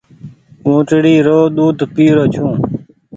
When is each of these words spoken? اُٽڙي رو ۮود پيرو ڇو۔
اُٽڙي 0.65 1.15
رو 1.25 1.39
ۮود 1.55 1.77
پيرو 1.93 2.23
ڇو۔ 2.33 2.47